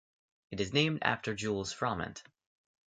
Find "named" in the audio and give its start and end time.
0.73-1.03